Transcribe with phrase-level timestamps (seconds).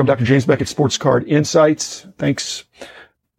[0.00, 0.26] welcome Dr.
[0.26, 2.06] James Beckett, Sports Card Insights.
[2.16, 2.64] Thanks.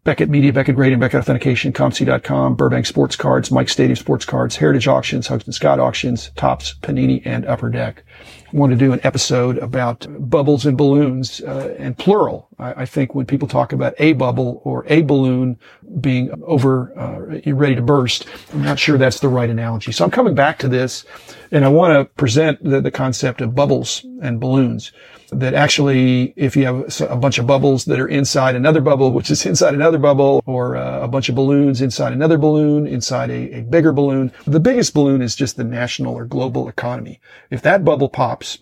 [0.03, 4.87] Beckett Media, Beckett Grading, Beckett Authentication, COMC.com, Burbank Sports Cards, Mike Stadium Sports Cards, Heritage
[4.87, 8.03] Auctions, Huggins & Scott Auctions, Topps, Panini, and Upper Deck.
[8.51, 12.47] I want to do an episode about bubbles and balloons, uh, and plural.
[12.59, 15.57] I, I, think when people talk about a bubble or a balloon
[15.99, 19.91] being over, uh, ready to burst, I'm not sure that's the right analogy.
[19.91, 21.05] So I'm coming back to this,
[21.51, 24.91] and I want to present the, the concept of bubbles and balloons
[25.31, 29.31] that actually, if you have a bunch of bubbles that are inside another bubble, which
[29.31, 33.59] is inside another bubble, or uh, a bunch of balloons inside another balloon, inside a,
[33.59, 37.19] a bigger balloon, the biggest balloon is just the national or global economy.
[37.49, 38.59] If that bubble pops,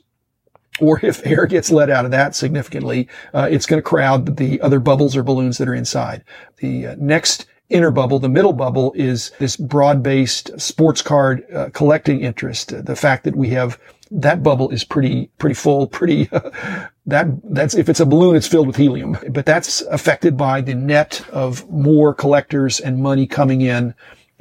[0.79, 4.61] or if air gets let out of that significantly, uh, it's going to crowd the
[4.61, 6.23] other bubbles or balloons that are inside.
[6.57, 12.21] The uh, next inner bubble, the middle bubble is this broad-based sports card uh, collecting
[12.21, 12.85] interest.
[12.85, 13.79] The fact that we have
[14.11, 16.49] that bubble is pretty, pretty full, pretty, uh,
[17.05, 20.73] that, that's, if it's a balloon, it's filled with helium, but that's affected by the
[20.73, 23.93] net of more collectors and money coming in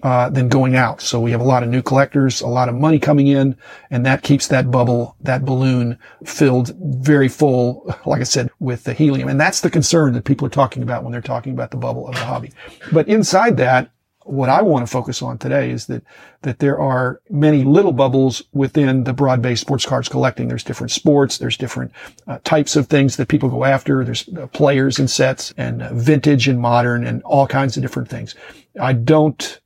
[0.02, 1.00] uh, than going out.
[1.00, 3.56] So we have a lot of new collectors, a lot of money coming in,
[3.90, 8.92] and that keeps that bubble, that balloon filled very full, like I said, with the
[8.92, 9.28] helium.
[9.28, 12.06] And that's the concern that people are talking about when they're talking about the bubble
[12.06, 12.52] of the hobby.
[12.92, 13.90] But inside that,
[14.28, 16.02] what I want to focus on today is that,
[16.42, 20.48] that there are many little bubbles within the broad-based sports cards collecting.
[20.48, 21.38] There's different sports.
[21.38, 21.92] There's different
[22.26, 24.04] uh, types of things that people go after.
[24.04, 28.10] There's uh, players and sets and uh, vintage and modern and all kinds of different
[28.10, 28.34] things.
[28.78, 29.60] I don't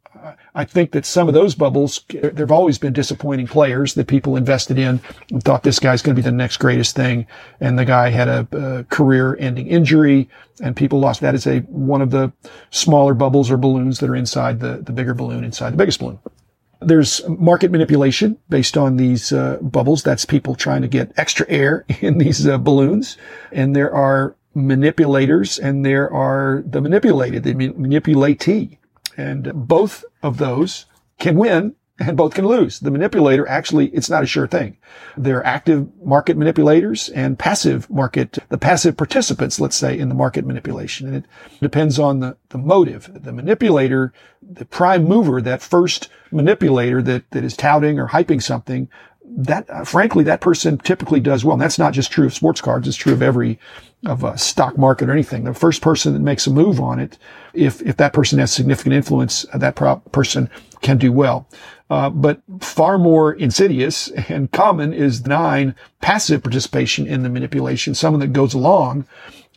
[0.55, 4.37] I think that some of those bubbles, there have always been disappointing players that people
[4.37, 5.01] invested in
[5.31, 7.27] and thought this guy's going to be the next greatest thing.
[7.61, 10.29] And the guy had a, a career ending injury
[10.63, 11.23] and people lost.
[11.23, 12.33] That is a, one of the
[12.71, 16.19] smaller bubbles or balloons that are inside the, the bigger balloon inside the biggest balloon.
[16.81, 20.03] There's market manipulation based on these uh, bubbles.
[20.03, 23.17] That's people trying to get extra air in these uh, balloons.
[23.53, 28.77] And there are manipulators and there are the manipulated, the manipulatee.
[29.17, 30.87] And both of those
[31.19, 32.81] can win and both can lose.
[32.81, 34.77] The manipulator actually, it's not a sure thing.
[35.17, 40.15] There are active market manipulators and passive market, the passive participants, let's say, in the
[40.15, 41.07] market manipulation.
[41.07, 41.27] And it
[41.61, 43.11] depends on the, the motive.
[43.13, 44.13] The manipulator,
[44.43, 48.89] the prime mover, that first manipulator that, that is touting or hyping something,
[49.25, 51.55] that, uh, frankly, that person typically does well.
[51.55, 52.89] And that's not just true of sports cards.
[52.89, 53.59] It's true of every,
[54.07, 55.45] of a stock market or anything.
[55.45, 57.19] The first person that makes a move on it,
[57.55, 59.77] if, if that person has significant influence, uh, that
[60.13, 61.47] person can do well.
[61.89, 68.21] Uh, but far more insidious and common is nine passive participation in the manipulation, someone
[68.21, 69.07] that goes along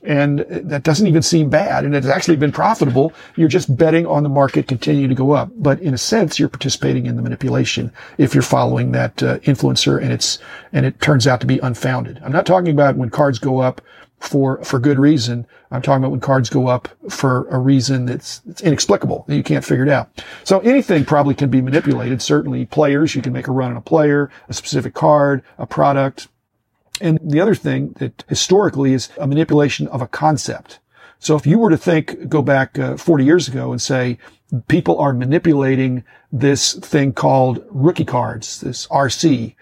[0.05, 1.83] and that doesn't even seem bad.
[1.83, 3.11] And it's actually been profitable.
[3.35, 5.49] You're just betting on the market continuing to go up.
[5.55, 9.99] But in a sense, you're participating in the manipulation if you're following that uh, influencer
[9.99, 10.37] and it's,
[10.73, 12.21] and it turns out to be unfounded.
[12.23, 13.81] I'm not talking about when cards go up
[14.27, 15.45] for, for good reason.
[15.71, 19.43] I'm talking about when cards go up for a reason that's, that's inexplicable that you
[19.43, 20.23] can't figure it out.
[20.43, 22.21] So anything probably can be manipulated.
[22.21, 26.27] Certainly players, you can make a run on a player, a specific card, a product,
[27.01, 30.79] and the other thing that historically is a manipulation of a concept.
[31.19, 34.17] So if you were to think, go back uh, 40 years ago and say,
[34.67, 39.55] people are manipulating this thing called rookie cards, this RC.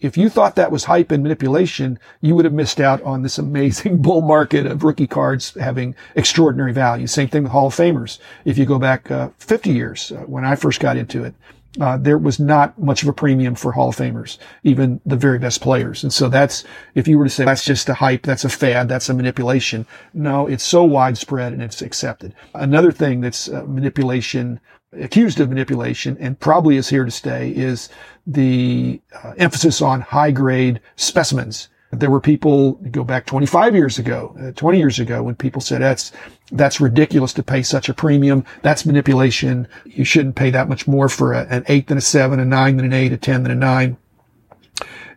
[0.00, 3.38] If you thought that was hype and manipulation, you would have missed out on this
[3.38, 7.06] amazing bull market of rookie cards having extraordinary value.
[7.06, 8.18] Same thing with Hall of Famers.
[8.44, 11.34] If you go back uh, 50 years, uh, when I first got into it,
[11.80, 15.38] uh, there was not much of a premium for Hall of Famers, even the very
[15.38, 16.02] best players.
[16.02, 18.88] And so that's, if you were to say that's just a hype, that's a fad,
[18.88, 19.86] that's a manipulation.
[20.12, 22.34] No, it's so widespread and it's accepted.
[22.54, 24.60] Another thing that's uh, manipulation,
[25.00, 27.88] accused of manipulation and probably is here to stay is
[28.26, 31.68] the uh, emphasis on high grade specimens.
[31.92, 35.80] There were people go back 25 years ago, uh, 20 years ago when people said
[35.80, 36.12] that's,
[36.50, 38.44] that's ridiculous to pay such a premium.
[38.62, 39.68] That's manipulation.
[39.84, 42.76] You shouldn't pay that much more for a, an eight than a seven, a nine
[42.76, 43.96] than an eight, a 10 than a nine.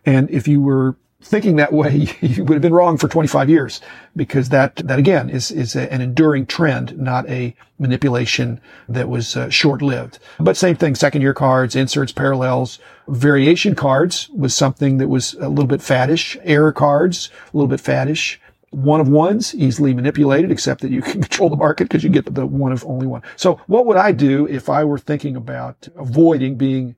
[0.06, 3.80] And if you were thinking that way, you would have been wrong for 25 years
[4.16, 9.36] because that, that again is, is a, an enduring trend, not a manipulation that was
[9.36, 10.18] uh, short-lived.
[10.38, 12.78] But same thing, second year cards, inserts, parallels,
[13.08, 17.80] variation cards was something that was a little bit faddish, error cards, a little bit
[17.80, 18.38] faddish.
[18.70, 22.32] One of ones, easily manipulated, except that you can control the market because you get
[22.32, 23.22] the one of only one.
[23.36, 26.96] So what would I do if I were thinking about avoiding being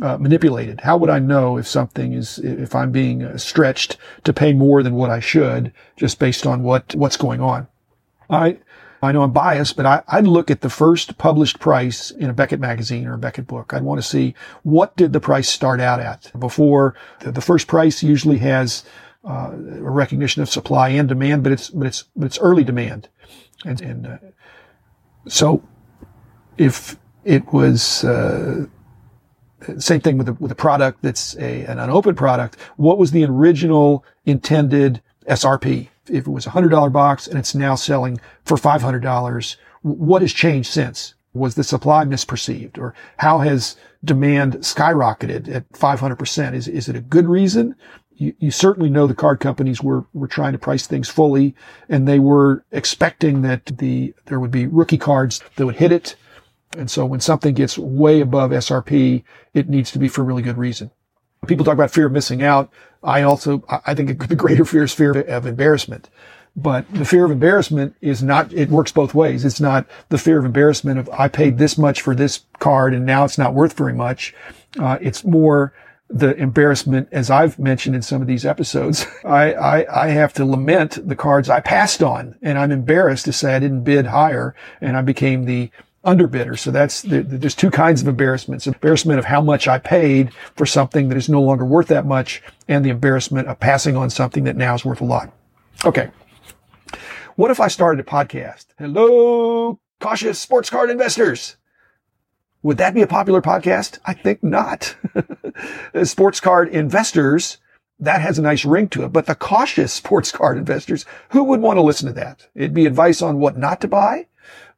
[0.00, 0.80] uh, manipulated?
[0.80, 4.82] How would I know if something is, if I'm being uh, stretched to pay more
[4.82, 7.68] than what I should just based on what, what's going on?
[8.28, 8.58] I,
[9.02, 12.34] I know I'm biased, but I, I'd look at the first published price in a
[12.34, 13.72] Beckett magazine or a Beckett book.
[13.72, 17.66] I'd want to see what did the price start out at before the, the first
[17.66, 18.84] price usually has
[19.24, 23.08] uh, a recognition of supply and demand, but it's but it's but it's early demand,
[23.64, 24.18] and and uh,
[25.28, 25.62] so
[26.56, 28.66] if it was uh,
[29.78, 33.24] same thing with a, with a product that's a, an unopened product, what was the
[33.24, 35.88] original intended SRP?
[36.08, 39.56] If it was a hundred dollar box and it's now selling for five hundred dollars,
[39.82, 41.14] what has changed since?
[41.32, 46.54] Was the supply misperceived or how has demand skyrocketed at 500%?
[46.54, 47.76] Is, is it a good reason?
[48.14, 51.54] You, you, certainly know the card companies were, were trying to price things fully
[51.88, 56.16] and they were expecting that the, there would be rookie cards that would hit it.
[56.76, 59.24] And so when something gets way above SRP,
[59.54, 60.90] it needs to be for a really good reason.
[61.46, 62.70] People talk about fear of missing out.
[63.02, 66.10] I also, I think the greater fear is fear of embarrassment.
[66.56, 69.44] But the fear of embarrassment is not, it works both ways.
[69.44, 73.06] It's not the fear of embarrassment of I paid this much for this card and
[73.06, 74.34] now it's not worth very much.
[74.78, 75.72] Uh, it's more
[76.08, 79.06] the embarrassment, as I've mentioned in some of these episodes.
[79.24, 83.32] I, I, I have to lament the cards I passed on and I'm embarrassed to
[83.32, 85.70] say I didn't bid higher and I became the
[86.04, 86.58] underbidder.
[86.58, 88.66] So that's, there's two kinds of embarrassments.
[88.66, 92.42] Embarrassment of how much I paid for something that is no longer worth that much
[92.68, 95.32] and the embarrassment of passing on something that now is worth a lot.
[95.84, 96.10] Okay.
[97.36, 98.66] What if I started a podcast?
[98.78, 101.56] Hello, cautious sports card investors.
[102.62, 103.98] Would that be a popular podcast?
[104.04, 104.94] I think not.
[106.04, 107.58] sports card investors,
[107.98, 109.12] that has a nice ring to it.
[109.12, 112.48] But the cautious sports card investors, who would want to listen to that?
[112.54, 114.26] It'd be advice on what not to buy.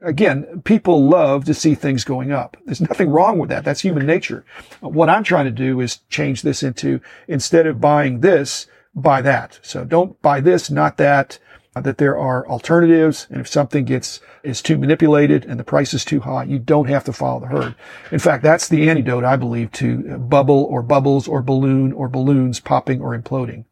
[0.02, 2.56] Again, people love to see things going up.
[2.64, 3.64] There's nothing wrong with that.
[3.64, 4.44] That's human nature.
[4.80, 9.60] What I'm trying to do is change this into instead of buying this, buy that.
[9.62, 11.38] So don't buy this, not that
[11.74, 13.26] that there are alternatives.
[13.30, 16.88] And if something gets, is too manipulated and the price is too high, you don't
[16.88, 17.74] have to follow the herd.
[18.10, 22.60] In fact, that's the antidote, I believe, to bubble or bubbles or balloon or balloons
[22.60, 23.64] popping or imploding.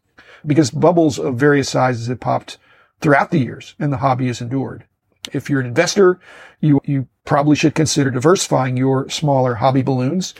[0.46, 2.56] Because bubbles of various sizes have popped
[3.00, 4.84] throughout the years and the hobby has endured.
[5.32, 6.18] If you're an investor,
[6.60, 10.34] you, you probably should consider diversifying your smaller hobby balloons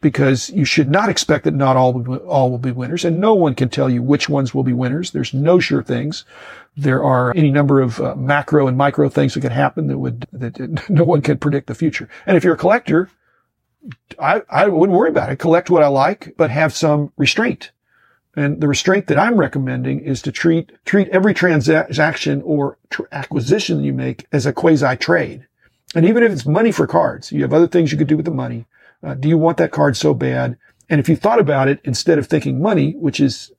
[0.00, 3.54] because you should not expect that not all all will be winners and no one
[3.54, 5.10] can tell you which ones will be winners.
[5.10, 6.24] There's no sure things.
[6.76, 10.26] There are any number of uh, macro and micro things that could happen that would,
[10.32, 10.58] that
[10.90, 12.08] no one can predict the future.
[12.26, 13.10] And if you're a collector,
[14.18, 15.38] I, I wouldn't worry about it.
[15.38, 17.70] Collect what I like, but have some restraint.
[18.36, 23.82] And the restraint that I'm recommending is to treat, treat every transaction or tr- acquisition
[23.82, 25.46] you make as a quasi trade.
[25.94, 28.26] And even if it's money for cards, you have other things you could do with
[28.26, 28.66] the money.
[29.02, 30.58] Uh, do you want that card so bad?
[30.90, 33.52] And if you thought about it, instead of thinking money, which is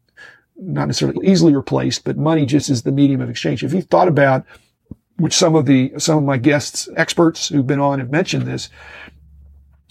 [0.55, 3.63] not necessarily easily replaced, but money just is the medium of exchange.
[3.63, 4.45] If you thought about,
[5.17, 8.69] which some of the, some of my guests, experts who've been on have mentioned this,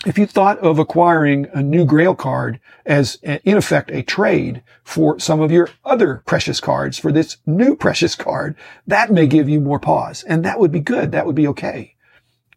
[0.05, 5.19] if you thought of acquiring a new grail card as in effect a trade for
[5.19, 8.57] some of your other precious cards for this new precious card,
[8.87, 11.13] that may give you more pause and that would be good.
[11.13, 11.95] That would be okay.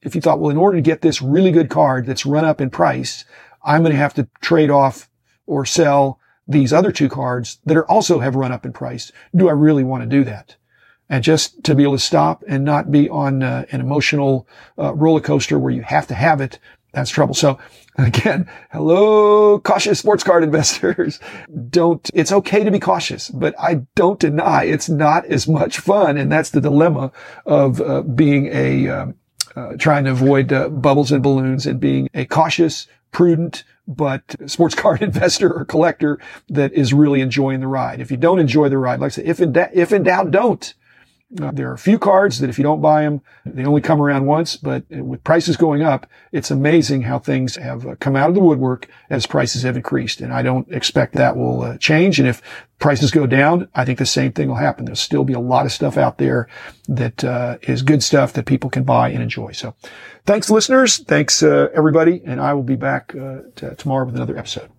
[0.01, 2.61] If you thought, well, in order to get this really good card that's run up
[2.61, 3.25] in price,
[3.63, 5.09] I'm going to have to trade off
[5.45, 9.11] or sell these other two cards that are also have run up in price.
[9.35, 10.55] Do I really want to do that?
[11.09, 14.47] And just to be able to stop and not be on uh, an emotional
[14.77, 16.59] uh, roller coaster where you have to have it,
[16.91, 17.33] that's trouble.
[17.33, 17.59] So
[17.97, 21.19] again, hello, cautious sports card investors.
[21.69, 26.17] Don't, it's okay to be cautious, but I don't deny it's not as much fun.
[26.17, 27.11] And that's the dilemma
[27.45, 29.15] of uh, being a, um,
[29.55, 34.75] uh, trying to avoid uh, bubbles and balloons and being a cautious, prudent, but sports
[34.81, 37.99] card investor or collector that is really enjoying the ride.
[37.99, 40.31] If you don't enjoy the ride, like I said, if in, da- if in doubt,
[40.31, 40.73] don't.
[41.39, 44.01] Uh, there are a few cards that if you don't buy them, they only come
[44.01, 48.29] around once, but with prices going up, it's amazing how things have uh, come out
[48.29, 50.21] of the woodwork as prices have increased.
[50.21, 52.17] And I don't expect that will uh, change.
[52.17, 52.41] And if
[52.79, 54.85] prices go down, I think the same thing will happen.
[54.85, 56.47] There'll still be a lot of stuff out there
[56.87, 59.51] that uh, is good stuff that people can buy and enjoy.
[59.51, 59.75] So
[60.25, 60.97] thanks listeners.
[60.97, 62.23] Thanks uh, everybody.
[62.25, 64.71] And I will be back uh, t- tomorrow with another episode.